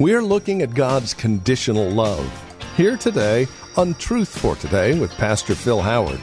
[0.00, 2.28] We're looking at God's conditional love.
[2.76, 6.20] Here today on Truth for Today with Pastor Phil Howard.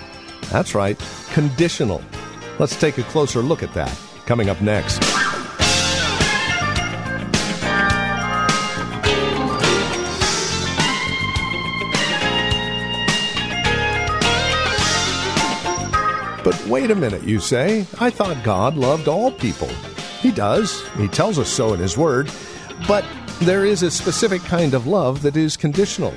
[0.50, 1.00] That's right,
[1.32, 2.02] conditional.
[2.60, 5.00] Let's take a closer look at that coming up next.
[16.44, 17.88] But wait a minute, you say.
[18.02, 19.70] I thought God loved all people.
[20.20, 20.86] He does.
[20.98, 22.30] He tells us so in His Word.
[22.86, 23.06] But
[23.42, 26.14] there is a specific kind of love that is conditional.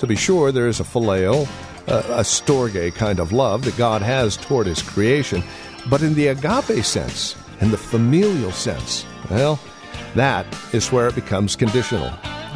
[0.00, 1.46] To be sure, there is a phileo,
[1.86, 5.44] a, a storge kind of love that God has toward His creation.
[5.88, 9.60] But in the agape sense, in the familial sense, well,
[10.16, 12.12] that is where it becomes conditional.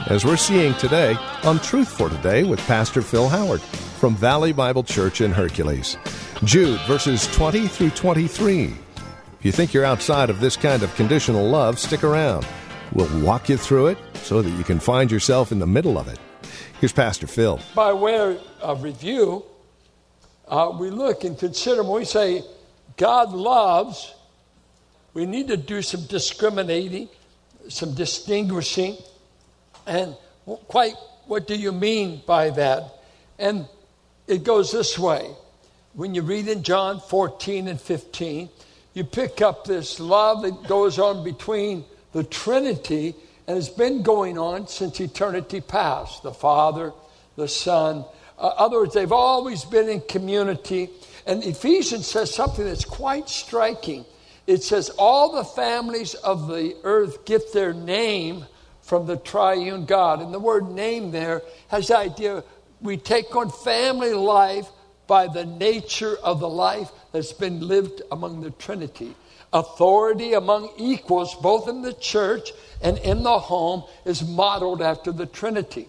[0.08, 4.82] As we're seeing today on Truth for Today with Pastor Phil Howard from Valley Bible
[4.82, 5.96] Church in Hercules.
[6.42, 8.64] Jude, verses 20 through 23.
[8.64, 8.74] If
[9.42, 12.46] you think you're outside of this kind of conditional love, stick around.
[12.92, 16.08] We'll walk you through it so that you can find yourself in the middle of
[16.08, 16.18] it.
[16.80, 17.60] Here's Pastor Phil.
[17.74, 19.44] By way of review,
[20.48, 22.42] uh, we look and consider when we say
[22.96, 24.12] God loves,
[25.14, 27.08] we need to do some discriminating,
[27.68, 28.96] some distinguishing,
[29.86, 30.16] and
[30.66, 30.94] quite
[31.26, 32.92] what do you mean by that?
[33.38, 33.66] And
[34.26, 35.30] it goes this way
[35.92, 38.48] when you read in John 14 and 15,
[38.94, 43.14] you pick up this love that goes on between the Trinity
[43.46, 46.92] and has been going on since eternity past the Father,
[47.36, 48.04] the Son.
[48.38, 50.88] Uh, other words, they've always been in community.
[51.26, 54.04] And Ephesians says something that's quite striking.
[54.46, 58.46] It says, All the families of the earth get their name
[58.82, 60.20] from the triune God.
[60.20, 62.42] And the word name there has the idea
[62.80, 64.68] we take on family life
[65.06, 69.14] by the nature of the life that's been lived among the Trinity.
[69.52, 75.26] Authority among equals, both in the church and in the home, is modeled after the
[75.26, 75.88] Trinity.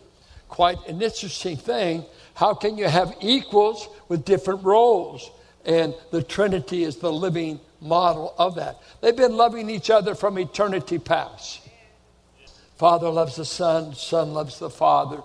[0.50, 2.06] Quite an interesting thing.
[2.34, 5.30] How can you have equals with different roles?
[5.64, 8.82] And the Trinity is the living model of that.
[9.00, 11.62] They've been loving each other from eternity past.
[12.78, 15.22] Father loves the Son, Son loves the Father.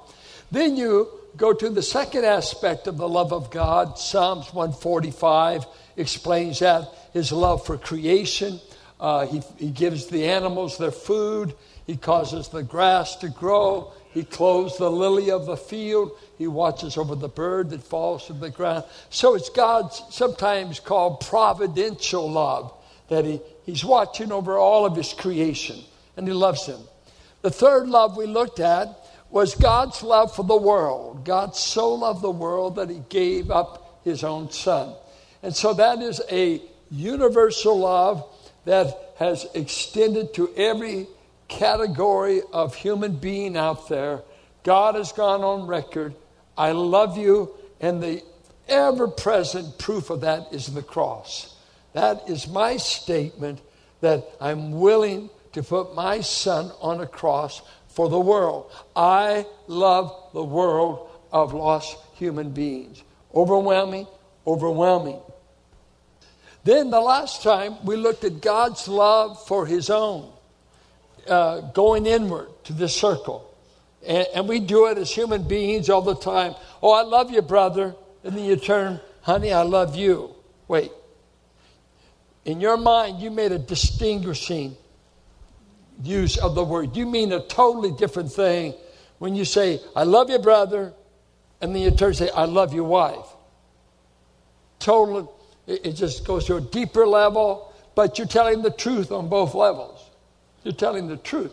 [0.51, 3.99] Then you go to the second aspect of the love of God.
[3.99, 5.65] Psalms 145
[5.97, 8.61] explains that his love for creation.
[8.99, 11.55] Uh, he, he gives the animals their food,
[11.87, 16.97] he causes the grass to grow, he clothes the lily of the field, he watches
[16.97, 18.85] over the bird that falls to the ground.
[19.11, 22.73] So it's God's sometimes called providential love,
[23.09, 25.81] that he, he's watching over all of his creation
[26.17, 26.81] and he loves them.
[27.43, 28.89] The third love we looked at
[29.31, 31.25] was God's love for the world.
[31.25, 34.95] God so loved the world that he gave up his own son.
[35.47, 38.29] And so that is a universal love
[38.65, 41.07] that has extended to every
[41.47, 44.23] category of human being out there.
[44.65, 46.17] God has gone on record.
[46.59, 47.55] I love you.
[47.81, 48.25] And the
[48.67, 51.55] ever present proof of that is the cross.
[51.93, 53.61] That is my statement
[54.01, 58.73] that I'm willing to put my son on a cross for the world.
[58.97, 63.05] I love the world of lost human beings.
[63.33, 64.09] Overwhelming,
[64.45, 65.21] overwhelming.
[66.67, 70.33] Then the last time we looked at God's love for his own,
[71.29, 73.55] uh, going inward to the circle.
[74.05, 76.57] And, and we do it as human beings all the time.
[76.83, 77.95] Oh, I love you, brother.
[78.25, 80.35] And then you turn, honey, I love you.
[80.67, 80.91] Wait.
[82.45, 84.77] In your mind, you made a distinguishing
[86.03, 86.97] use of the word.
[86.97, 88.75] You mean a totally different thing
[89.19, 90.95] when you say, I love you, brother,
[91.61, 93.27] and then you turn and say, I love your wife.
[94.81, 95.29] Totally,
[95.67, 100.01] it just goes to a deeper level, but you're telling the truth on both levels.
[100.63, 101.53] You're telling the truth.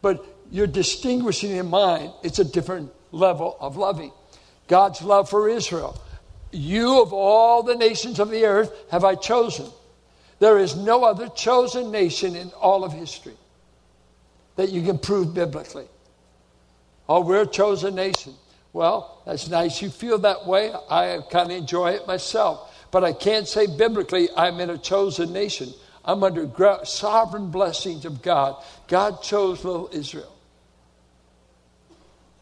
[0.00, 4.12] But you're distinguishing in mind, it's a different level of loving.
[4.68, 6.00] God's love for Israel.
[6.50, 9.66] You of all the nations of the earth have I chosen.
[10.38, 13.36] There is no other chosen nation in all of history
[14.56, 15.86] that you can prove biblically.
[17.08, 18.34] Oh, we're a chosen nation.
[18.72, 19.82] Well, that's nice.
[19.82, 20.72] You feel that way.
[20.90, 22.71] I kind of enjoy it myself.
[22.92, 25.72] But I can't say biblically I'm in a chosen nation.
[26.04, 26.48] I'm under
[26.84, 28.62] sovereign blessings of God.
[28.86, 30.32] God chose little Israel.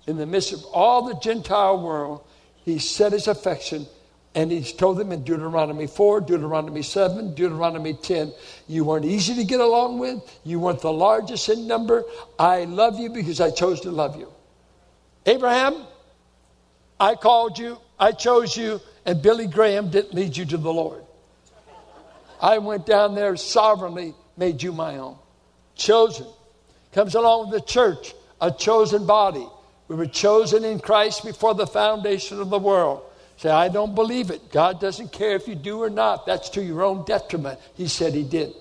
[0.06, 2.24] in the midst of all the Gentile world,
[2.64, 3.86] he set his affection
[4.34, 8.32] and he's told them in Deuteronomy 4, Deuteronomy 7, Deuteronomy 10,
[8.68, 10.20] you weren't easy to get along with.
[10.44, 12.04] You weren't the largest in number.
[12.38, 14.32] I love you because I chose to love you.
[15.26, 15.84] Abraham,
[16.98, 21.02] I called you, I chose you, and Billy Graham didn't lead you to the Lord.
[22.40, 25.16] I went down there sovereignly, made you my own.
[25.74, 26.26] Chosen.
[26.92, 29.46] Comes along with the church, a chosen body.
[29.88, 33.02] We were chosen in Christ before the foundation of the world.
[33.36, 34.52] Say, I don't believe it.
[34.52, 36.26] God doesn't care if you do or not.
[36.26, 37.58] That's to your own detriment.
[37.74, 38.52] He said he did.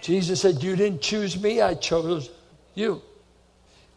[0.00, 2.30] Jesus said, You didn't choose me, I chose
[2.74, 3.02] you.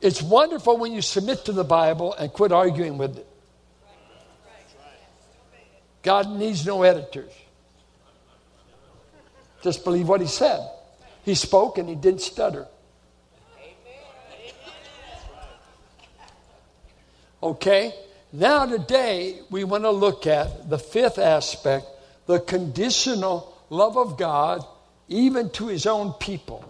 [0.01, 3.26] It's wonderful when you submit to the Bible and quit arguing with it.
[6.07, 7.33] God needs no editors.
[9.61, 10.65] Just believe what he said.
[11.25, 12.65] He spoke and he didn't stutter.
[17.43, 17.93] Okay?
[18.31, 21.85] Now, today, we want to look at the fifth aspect
[22.25, 24.65] the conditional love of God,
[25.09, 26.63] even to his own people.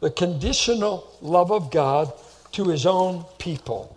[0.00, 2.12] The conditional love of God
[2.50, 3.96] to his own people,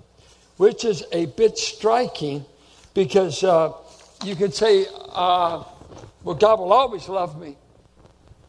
[0.57, 2.45] which is a bit striking
[2.93, 3.73] because uh,
[4.23, 5.63] you could say, uh,
[6.23, 7.57] well, God will always love me.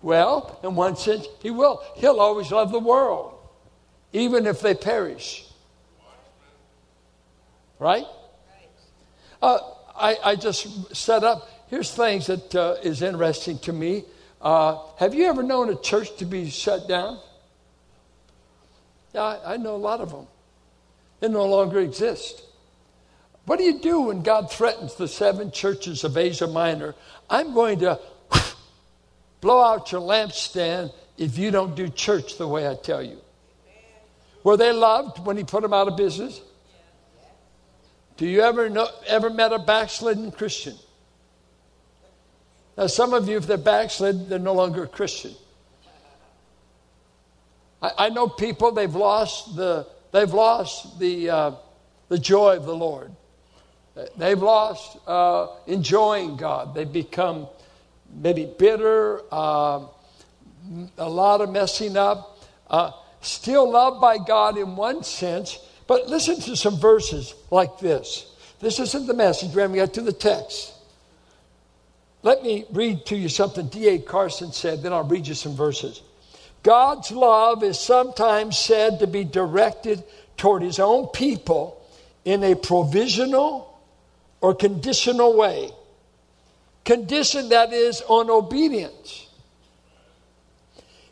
[0.02, 1.82] Well, in one sense, he will.
[1.96, 3.34] He'll always love the world,
[4.12, 5.46] even if they perish.
[7.78, 8.05] Right?
[9.43, 9.58] Uh,
[9.96, 14.05] I, I, just set up, here's things that uh, is interesting to me.
[14.40, 17.19] Uh, have you ever known a church to be shut down?
[19.14, 20.26] Yeah, I, I know a lot of them.
[21.20, 22.43] They no longer exist.
[23.47, 26.95] What do you do when God threatens the seven churches of Asia Minor?
[27.29, 27.99] I'm going to
[29.41, 33.19] blow out your lampstand if you don't do church the way I tell you.
[34.43, 36.41] Were they loved when he put them out of business?
[38.17, 40.77] Do you ever know, ever met a backslidden Christian?
[42.77, 45.33] Now, some of you, if they're backslid, they're no longer a Christian.
[47.83, 51.53] I, I know people they've lost the they've lost the uh,
[52.09, 53.13] the joy of the Lord.
[54.17, 56.75] They've lost uh, enjoying God.
[56.75, 57.49] They've become
[58.15, 59.87] maybe bitter, uh,
[60.99, 62.39] a lot of messing up.
[62.69, 68.27] Uh, still loved by God in one sense, but listen to some verses like this.
[68.61, 70.75] This isn't the message, to get to the text.
[72.23, 73.99] Let me read to you something D.A.
[73.99, 76.03] Carson said, then I'll read you some verses.
[76.63, 80.05] God's love is sometimes said to be directed
[80.37, 81.83] toward his own people
[82.27, 83.69] in a provisional
[84.41, 85.71] or conditional way.
[86.85, 89.29] Condition that is on obedience.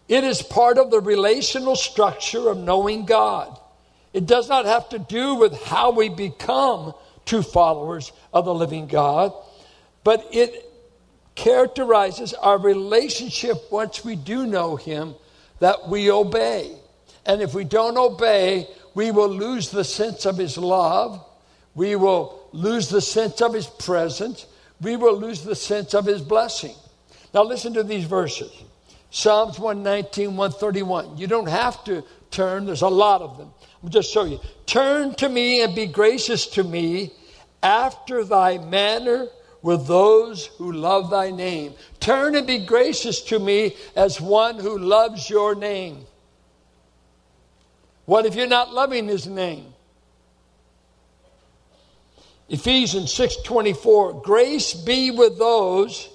[0.08, 3.58] It is part of the relational structure of knowing God.
[4.14, 6.94] It does not have to do with how we become
[7.26, 9.34] true followers of the living God,
[10.02, 10.64] but it
[11.34, 15.14] characterizes our relationship once we do know Him
[15.60, 16.74] that we obey.
[17.26, 21.24] And if we don't obey, we will lose the sense of His love,
[21.78, 24.46] we will lose the sense of His presence,
[24.80, 26.74] we will lose the sense of His blessing.
[27.32, 28.50] Now, listen to these verses
[29.10, 31.16] Psalms 119, 131.
[31.16, 32.02] You don't have to
[32.32, 33.52] turn, there's a lot of them.
[33.82, 34.40] I'll just show you.
[34.66, 37.12] Turn to me and be gracious to me
[37.62, 39.28] after thy manner
[39.62, 41.74] with those who love thy name.
[42.00, 46.06] Turn and be gracious to me as one who loves your name.
[48.04, 49.74] What if you're not loving his name?
[52.48, 56.08] Ephesians 6:24 Grace be with those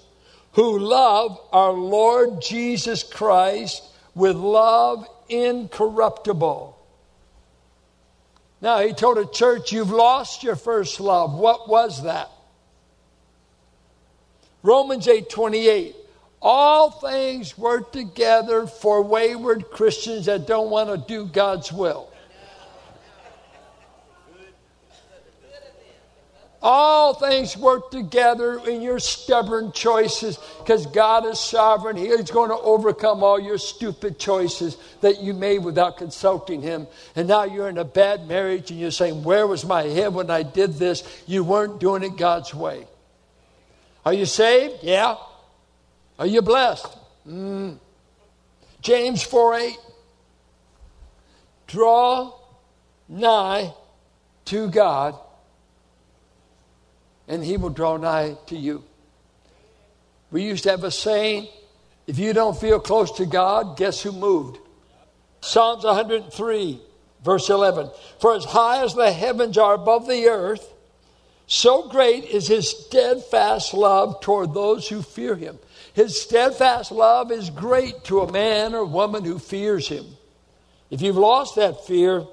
[0.53, 3.83] who love our Lord Jesus Christ
[4.15, 6.77] with love incorruptible.
[8.61, 11.33] Now, he told a church, You've lost your first love.
[11.33, 12.31] What was that?
[14.61, 15.95] Romans 8 28.
[16.41, 22.12] All things work together for wayward Christians that don't want to do God's will.
[26.65, 31.98] All things work together in your stubborn choices because God is sovereign.
[31.98, 36.88] He is going to overcome all your stupid choices that you made without consulting Him.
[37.17, 40.32] And now you're in a bad marriage and you're saying, Where was my head when
[40.32, 41.03] I did this?
[41.27, 42.88] You weren't doing it God's way.
[44.05, 44.75] Are you saved?
[44.84, 45.17] Yeah.
[46.17, 46.88] Are you blessed?
[47.27, 47.77] Mm.
[48.79, 49.77] James 4 8.
[51.67, 52.34] Draw
[53.10, 53.74] nigh
[54.46, 55.20] to God
[57.27, 58.84] and he will draw nigh to you.
[60.32, 61.48] We used to have a saying
[62.08, 64.58] if you don't feel close to God, guess who moved?
[65.42, 66.82] Psalms 103
[67.24, 67.89] Verse 11
[68.20, 70.72] For as high as the heavens are above the earth,
[71.48, 75.60] so great is his steadfast love toward those who fear him.
[75.94, 80.06] His steadfast love is great to a man or woman who fears him.
[80.89, 82.25] If you've lost that fear,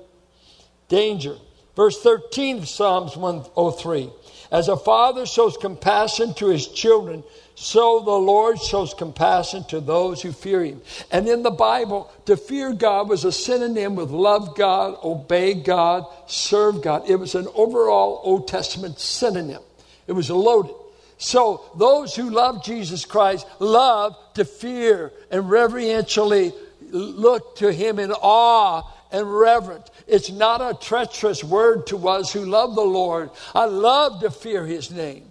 [0.88, 1.36] danger.
[1.76, 4.10] Verse 13 of Psalms 103
[4.50, 7.22] As a father shows compassion to his children,
[7.54, 10.80] so the Lord shows compassion to those who fear him.
[11.12, 16.06] And in the Bible, to fear God was a synonym with love God, obey God,
[16.26, 17.08] serve God.
[17.08, 19.62] It was an overall Old Testament synonym.
[20.06, 20.74] It was loaded.
[21.18, 26.52] So those who love Jesus Christ love to fear and reverentially
[26.90, 29.88] look to him in awe and reverence.
[30.06, 33.30] It's not a treacherous word to us who love the Lord.
[33.54, 35.30] I love to fear his name.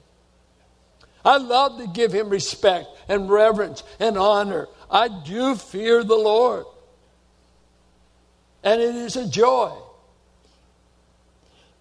[1.23, 4.67] I love to give him respect and reverence and honor.
[4.89, 6.65] I do fear the Lord.
[8.63, 9.75] And it is a joy.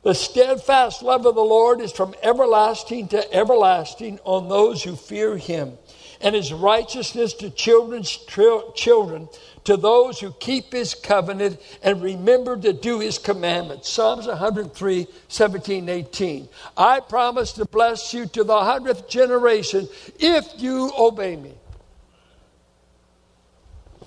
[0.03, 5.37] The steadfast love of the Lord is from everlasting to everlasting on those who fear
[5.37, 5.77] him,
[6.21, 8.11] and his righteousness to children's
[8.75, 9.29] children
[9.65, 13.89] to those who keep his covenant and remember to do his commandments.
[13.89, 16.49] Psalms 103, 17, 18.
[16.77, 21.55] I promise to bless you to the hundredth generation if you obey me.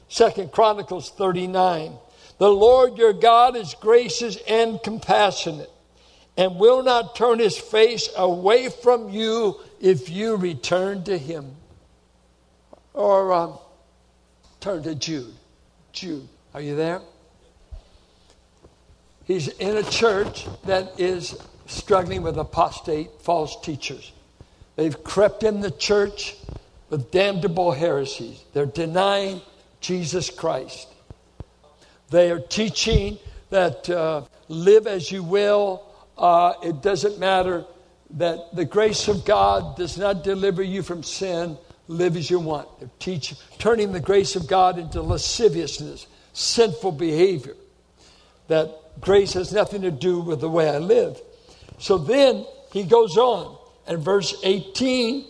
[0.10, 1.94] Second Chronicles 39.
[2.38, 5.70] The Lord your God is gracious and compassionate
[6.36, 11.56] and will not turn his face away from you if you return to him.
[12.94, 13.58] Or um,
[14.60, 15.34] turn to Jude.
[15.94, 16.28] Jude.
[16.54, 17.02] Are you there?
[19.26, 24.12] He's in a church that is struggling with apostate false teachers.
[24.76, 26.36] They've crept in the church
[26.90, 28.44] with damnable heresies.
[28.54, 29.42] They're denying
[29.80, 30.88] Jesus Christ.
[32.10, 33.18] They are teaching
[33.50, 35.84] that uh, live as you will.
[36.18, 37.64] Uh, it doesn't matter
[38.12, 41.58] that the grace of God does not deliver you from sin
[41.88, 42.68] live as you want.
[43.00, 47.56] Teaching, turning the grace of God into lasciviousness, sinful behavior.
[48.48, 51.20] That grace has nothing to do with the way I live.
[51.80, 53.58] So then he goes on,
[53.88, 55.26] and verse 18,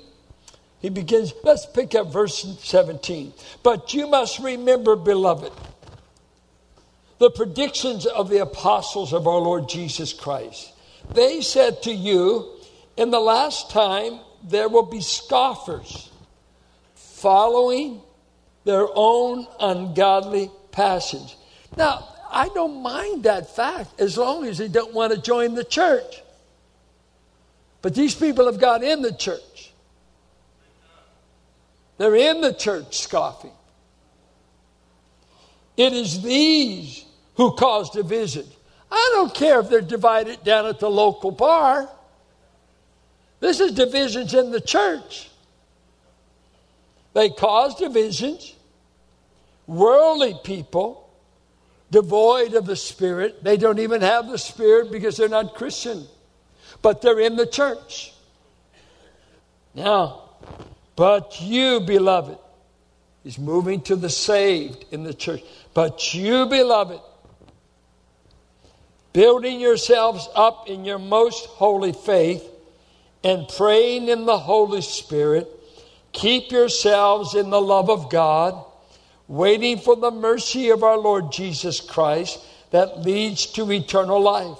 [0.79, 3.33] he begins, let's pick up verse 17.
[3.63, 5.53] But you must remember, beloved,
[7.19, 10.73] the predictions of the apostles of our Lord Jesus Christ.
[11.13, 12.57] They said to you,
[12.97, 16.10] in the last time there will be scoffers
[17.21, 18.01] following
[18.63, 21.35] their own ungodly passions.
[21.77, 25.63] Now, I don't mind that fact as long as they don't want to join the
[25.63, 26.21] church.
[27.81, 29.73] But these people have got in the church.
[31.97, 33.51] They're in the church scoffing.
[35.77, 38.45] It is these who cause division.
[38.91, 41.89] I don't care if they're divided down at the local bar.
[43.39, 45.30] This is divisions in the church.
[47.13, 48.55] They cause divisions.
[49.67, 51.09] Worldly people,
[51.91, 56.05] devoid of the Spirit, they don't even have the Spirit because they're not Christian,
[56.81, 58.13] but they're in the church.
[59.73, 60.23] Now,
[60.95, 62.37] but you, beloved,
[63.23, 65.43] is moving to the saved in the church.
[65.73, 66.99] But you, beloved,
[69.13, 72.43] building yourselves up in your most holy faith
[73.23, 75.49] and praying in the Holy Spirit
[76.13, 78.65] Keep yourselves in the love of God,
[79.27, 82.39] waiting for the mercy of our Lord Jesus Christ
[82.71, 84.57] that leads to eternal life.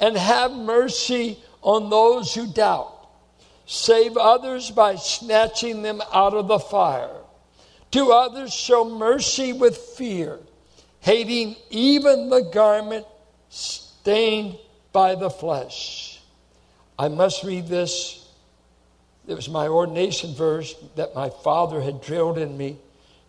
[0.00, 2.94] And have mercy on those who doubt.
[3.66, 7.16] Save others by snatching them out of the fire.
[7.92, 10.38] To others, show mercy with fear,
[11.00, 13.06] hating even the garment
[13.48, 14.58] stained
[14.92, 16.20] by the flesh.
[16.98, 18.27] I must read this
[19.28, 22.78] it was my ordination verse that my father had drilled in me.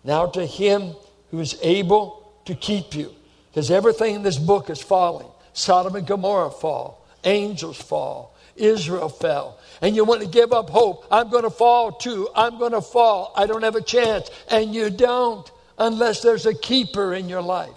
[0.06, 0.96] Now to him
[1.29, 3.13] who is able to keep you.
[3.51, 5.27] Because everything in this book is falling.
[5.51, 7.06] Sodom and Gomorrah fall.
[7.25, 8.34] Angels fall.
[8.56, 9.60] Israel fell.
[9.82, 11.06] And you want to give up hope.
[11.12, 12.29] I'm going to fall too.
[12.34, 13.34] I'm going to fall.
[13.36, 14.32] I don't have a chance.
[14.50, 17.70] And you don't unless there's a keeper in your life.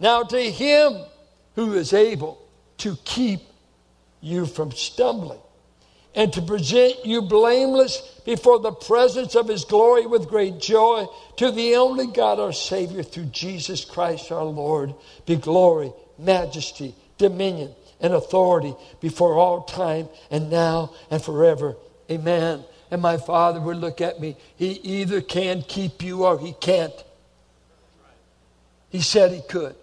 [0.00, 1.04] Now to him
[1.54, 2.42] who is able
[2.78, 3.40] to keep
[4.20, 5.38] you from stumbling
[6.16, 11.06] and to present you blameless before the presence of his glory with great joy
[11.36, 14.94] to the only God our Savior through Jesus Christ our Lord
[15.26, 21.76] be glory, majesty, dominion, and authority before all time and now and forever.
[22.10, 22.64] Amen.
[22.90, 24.36] And my Father would look at me.
[24.56, 26.94] He either can keep you or he can't.
[28.88, 29.76] He said he could.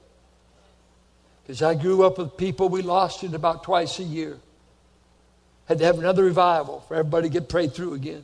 [1.43, 4.39] Because I grew up with people, we lost it about twice a year.
[5.65, 8.23] Had to have another revival for everybody to get prayed through again.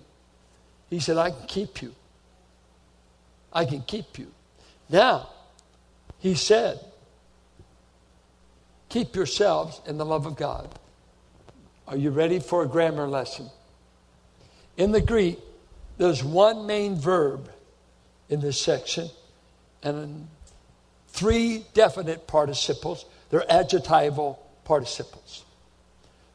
[0.89, 1.93] He said, I can keep you.
[3.53, 4.27] I can keep you.
[4.89, 5.29] Now,
[6.19, 6.79] he said,
[8.89, 10.67] keep yourselves in the love of God.
[11.88, 13.50] Are you ready for a grammar lesson?
[14.77, 15.39] In the Greek,
[15.98, 17.50] there's one main verb
[18.29, 19.10] in this section
[19.84, 20.27] and
[21.08, 23.05] three definite participles.
[23.29, 25.43] They're adjectival participles.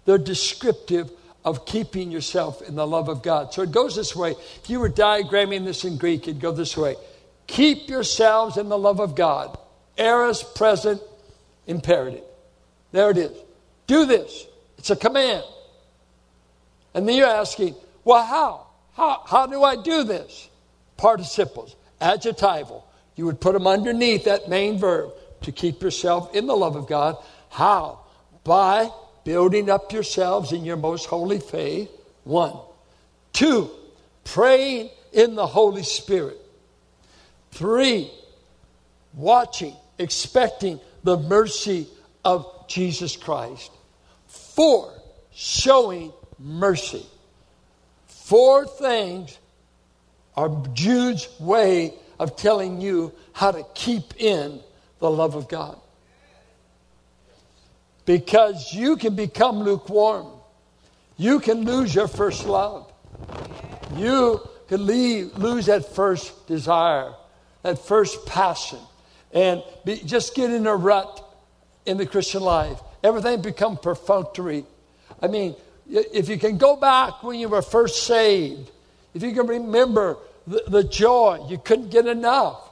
[0.04, 1.10] They're descriptive
[1.44, 3.52] of keeping yourself in the love of God.
[3.52, 4.34] So it goes this way.
[4.62, 6.96] If you were diagramming this in Greek, it'd go this way
[7.46, 9.58] Keep yourselves in the love of God.
[9.98, 11.00] Aorist present,
[11.66, 12.24] imperative.
[12.92, 13.36] There it is.
[13.86, 14.46] Do this.
[14.78, 15.44] It's a command.
[16.94, 18.66] And then you're asking, well, how?
[18.94, 20.48] How, how do I do this?
[20.96, 22.84] Participles, adjectival.
[23.16, 26.86] You would put them underneath that main verb to keep yourself in the love of
[26.86, 27.16] God.
[27.50, 28.00] How?
[28.42, 28.90] By
[29.24, 31.90] building up yourselves in your most holy faith.
[32.24, 32.56] One.
[33.32, 33.70] Two,
[34.24, 36.38] praying in the Holy Spirit.
[37.50, 38.10] Three,
[39.14, 41.86] watching, expecting the mercy
[42.24, 43.70] of Jesus Christ.
[44.26, 44.92] Four,
[45.32, 47.06] showing mercy.
[48.06, 49.38] Four things
[50.36, 54.60] are Jude's way of telling you how to keep in
[54.98, 55.78] the love of God.
[58.06, 60.26] Because you can become lukewarm.
[61.16, 62.92] You can lose your first love.
[63.96, 67.12] You can leave, lose that first desire,
[67.62, 68.78] that first passion,
[69.32, 71.20] and be, just get in a rut
[71.86, 72.80] in the Christian life.
[73.02, 74.64] Everything become perfunctory.
[75.20, 75.54] I mean,
[75.88, 78.70] if you can go back when you were first saved,
[79.12, 82.63] if you can remember the, the joy, you couldn't get enough.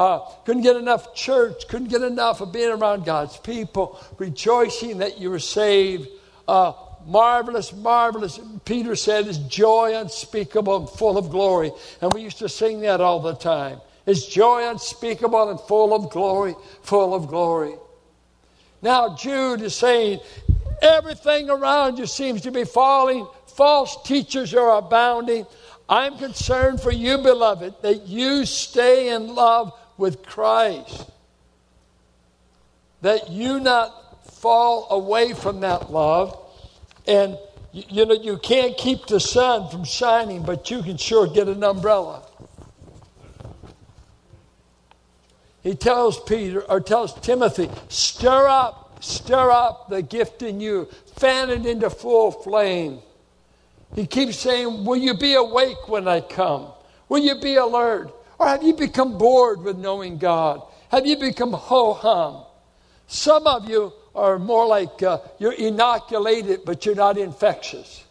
[0.00, 5.18] Uh, couldn't get enough church, couldn't get enough of being around God's people, rejoicing that
[5.18, 6.08] you were saved.
[6.48, 6.72] Uh,
[7.04, 8.40] marvelous, marvelous.
[8.64, 11.70] Peter said, is joy unspeakable and full of glory.
[12.00, 13.78] And we used to sing that all the time.
[14.06, 17.74] Is joy unspeakable and full of glory, full of glory.
[18.80, 20.20] Now, Jude is saying,
[20.80, 23.28] everything around you seems to be falling.
[23.48, 25.44] False teachers are abounding.
[25.90, 31.08] I'm concerned for you, beloved, that you stay in love with Christ.
[33.02, 36.36] That you not fall away from that love.
[37.06, 37.38] And,
[37.72, 41.46] you, you know, you can't keep the sun from shining, but you can sure get
[41.46, 42.22] an umbrella.
[45.62, 51.50] He tells Peter, or tells Timothy, stir up, stir up the gift in you, fan
[51.50, 53.00] it into full flame.
[53.94, 56.68] He keeps saying, Will you be awake when I come?
[57.08, 58.10] Will you be alert?
[58.40, 60.62] Or have you become bored with knowing God?
[60.88, 62.42] Have you become ho hum?
[63.06, 68.02] Some of you are more like uh, you're inoculated, but you're not infectious.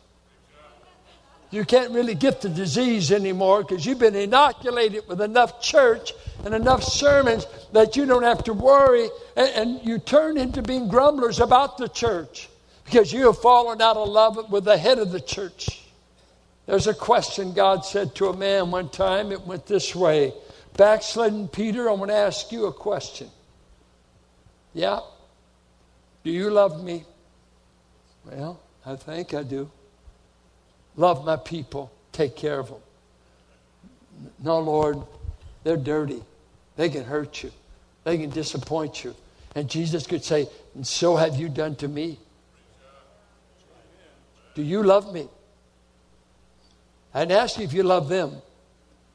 [1.49, 6.13] You can't really get the disease anymore because you've been inoculated with enough church
[6.45, 10.89] and enough sermons that you don't have to worry, and, and you turn into being
[10.89, 12.49] grumblers about the church
[12.85, 15.88] because you have fallen out of love with the head of the church.
[16.69, 19.31] There's a question God said to a man one time.
[19.31, 20.33] It went this way
[20.77, 23.27] Backslidden Peter, I want to ask you a question.
[24.75, 24.99] Yeah?
[26.23, 27.05] Do you love me?
[28.23, 29.71] Well, I think I do.
[30.95, 32.81] Love my people, take care of them.
[34.37, 35.01] No, Lord,
[35.63, 36.21] they're dirty.
[36.75, 37.51] They can hurt you,
[38.03, 39.15] they can disappoint you.
[39.55, 42.19] And Jesus could say, And so have you done to me.
[44.53, 45.29] Do you love me?
[47.13, 48.41] I didn't ask you if you love them.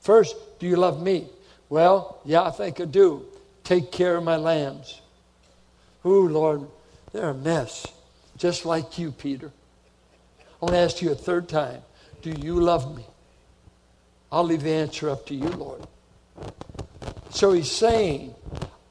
[0.01, 1.29] First, do you love me?
[1.69, 3.25] Well, yeah, I think I do.
[3.63, 5.01] Take care of my lambs.
[6.05, 6.67] Ooh, Lord,
[7.13, 7.87] they're a mess,
[8.37, 9.51] just like you, Peter.
[10.41, 11.81] I want to ask you a third time
[12.23, 13.05] Do you love me?
[14.31, 15.87] I'll leave the answer up to you, Lord.
[17.31, 18.35] So he's saying,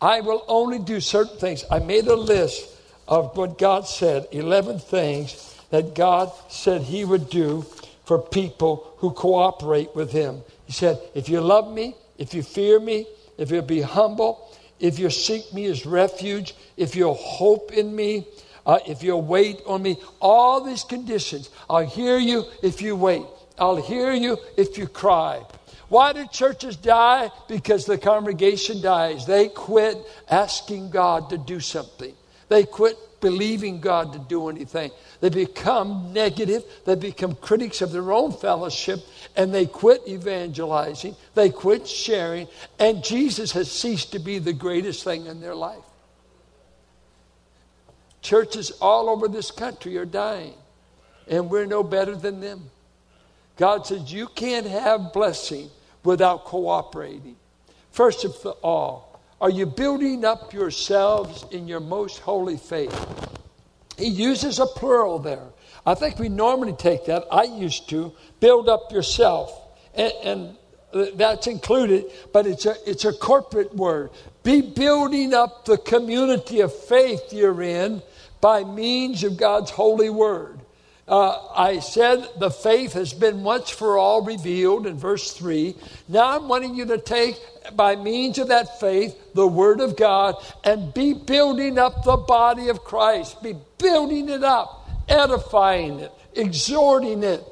[0.01, 1.65] I will only do certain things.
[1.69, 2.69] I made a list
[3.07, 7.65] of what God said 11 things that God said he would do
[8.05, 10.41] for people who cooperate with him.
[10.65, 14.99] He said, If you love me, if you fear me, if you'll be humble, if
[14.99, 18.27] you seek me as refuge, if you'll hope in me,
[18.65, 23.23] uh, if you'll wait on me, all these conditions, I'll hear you if you wait.
[23.57, 25.43] I'll hear you if you cry.
[25.89, 27.29] Why do churches die?
[27.47, 29.25] Because the congregation dies.
[29.27, 29.97] They quit
[30.29, 32.13] asking God to do something.
[32.49, 34.91] They quit believing God to do anything.
[35.21, 38.99] They become negative, they become critics of their own fellowship,
[39.38, 45.05] and they quit evangelizing, they quit sharing, and Jesus has ceased to be the greatest
[45.05, 45.86] thing in their life.
[48.21, 50.55] Churches all over this country are dying,
[51.29, 52.69] and we're no better than them.
[53.55, 55.69] God says you can't have blessing
[56.03, 57.38] without cooperating.
[57.91, 59.12] First of all,
[59.43, 62.97] are you building up yourselves in your most holy faith?
[63.97, 65.49] He uses a plural there.
[65.86, 69.51] I think we normally take that, I used to, build up yourself.
[69.95, 70.58] And, and
[71.17, 74.12] that's included, but it's a, it's a corporate word.
[74.43, 78.01] Be building up the community of faith you're in
[78.39, 80.62] by means of God's holy word.
[81.05, 85.75] Uh, I said the faith has been once for all revealed in verse 3.
[86.07, 87.37] Now I'm wanting you to take,
[87.75, 92.69] by means of that faith, the Word of God and be building up the body
[92.69, 93.43] of Christ.
[93.43, 97.43] Be building it up, edifying it, exhorting it.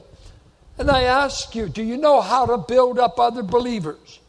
[0.78, 4.20] And I ask you, do you know how to build up other believers?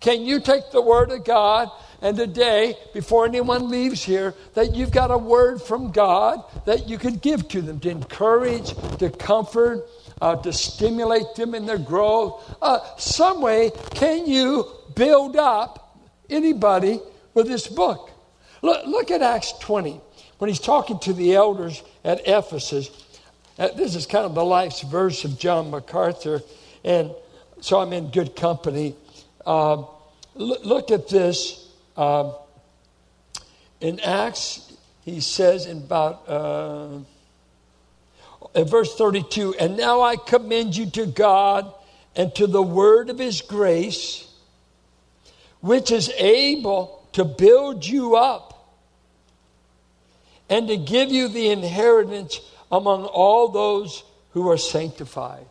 [0.00, 1.70] Can you take the Word of God
[2.04, 6.98] and today, before anyone leaves here, that you've got a word from God that you
[6.98, 9.88] could give to them to encourage, to comfort,
[10.20, 12.58] uh, to stimulate them in their growth.
[12.60, 17.00] Uh, some way, can you build up anybody
[17.32, 18.10] with this book?
[18.60, 19.98] Look, look at Acts 20
[20.36, 22.90] when he's talking to the elders at Ephesus.
[23.58, 26.42] Uh, this is kind of the life's verse of John MacArthur,
[26.84, 27.12] and
[27.62, 28.94] so I'm in good company.
[29.46, 29.84] Uh,
[30.34, 31.63] look, look at this.
[31.96, 32.34] Um,
[33.80, 34.72] in Acts,
[35.04, 36.98] he says in about uh,
[38.54, 41.72] in verse 32, and now I commend you to God
[42.16, 44.28] and to the word of his grace,
[45.60, 48.54] which is able to build you up
[50.48, 55.46] and to give you the inheritance among all those who are sanctified.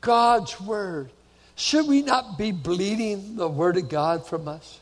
[0.00, 1.10] God's word.
[1.56, 4.80] Should we not be bleeding the word of God from us?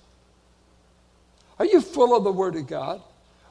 [1.63, 3.01] Are you full of the Word of God?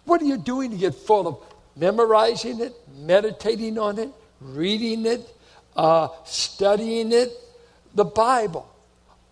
[0.03, 1.37] What are you doing to get full of
[1.77, 4.09] memorizing it, meditating on it,
[4.41, 5.21] reading it,
[5.77, 7.31] uh, studying it?
[7.95, 8.69] The Bible.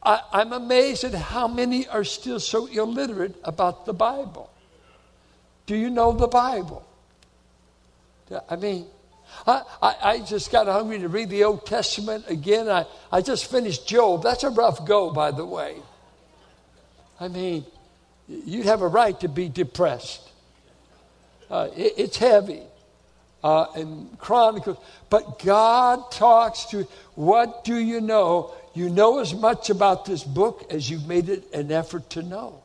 [0.01, 4.49] I, I'm amazed at how many are still so illiterate about the Bible.
[5.65, 6.87] Do you know the Bible?
[8.49, 8.85] I mean,
[9.45, 12.69] I, I, I, just got hungry to read the Old Testament again.
[12.69, 14.23] I, I just finished Job.
[14.23, 15.75] That's a rough go, by the way.
[17.19, 17.65] I mean,
[18.29, 20.21] you'd have a right to be depressed.
[21.49, 22.61] Uh, it, it's heavy.
[23.43, 24.63] Uh, and chronic.
[25.09, 28.53] But God talks to, what do you know?
[28.73, 32.61] You know as much about this book as you've made it an effort to know.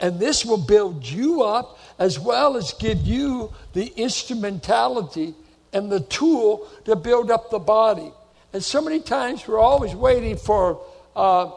[0.00, 5.34] And this will build you up as well as give you the instrumentality
[5.72, 8.12] and the tool to build up the body.
[8.52, 10.80] And so many times we're always waiting for
[11.14, 11.50] uh,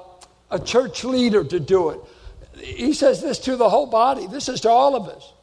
[0.50, 2.00] a church leader to do it
[2.58, 4.28] he says this to the whole body.
[4.28, 5.34] This is to all of us.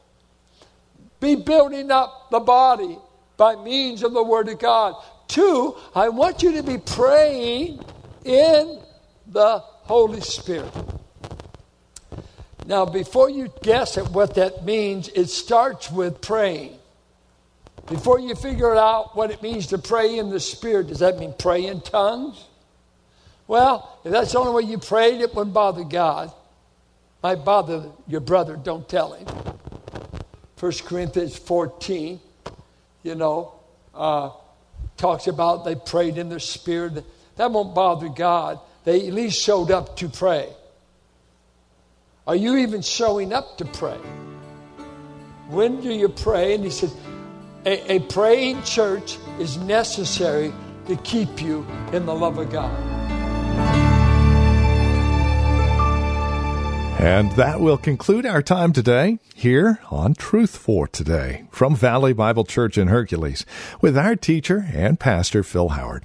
[1.20, 2.98] Be building up the body
[3.36, 4.94] by means of the Word of God.
[5.26, 7.80] Two, I want you to be praying
[8.24, 8.80] in
[9.26, 10.72] the Holy Spirit.
[12.66, 16.74] Now, before you guess at what that means, it starts with praying.
[17.86, 21.34] Before you figure out what it means to pray in the Spirit, does that mean
[21.38, 22.44] pray in tongues?
[23.46, 26.32] Well, if that's the only way you prayed, it wouldn't bother God
[27.22, 29.26] might bother your brother, don't tell him.
[30.58, 32.20] 1 Corinthians 14,
[33.02, 33.54] you know,
[33.94, 34.30] uh,
[34.96, 37.04] talks about they prayed in their spirit.
[37.36, 38.60] That won't bother God.
[38.84, 40.48] They at least showed up to pray.
[42.26, 43.98] Are you even showing up to pray?
[45.48, 46.54] When do you pray?
[46.54, 46.90] And he said,
[47.64, 50.52] a, a praying church is necessary
[50.86, 52.97] to keep you in the love of God.
[56.98, 62.42] And that will conclude our time today here on Truth for Today from Valley Bible
[62.42, 63.46] Church in Hercules
[63.80, 66.04] with our teacher and pastor Phil Howard.